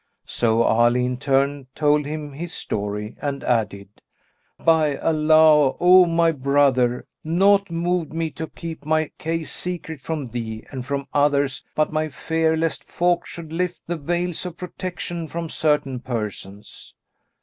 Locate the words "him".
2.07-2.33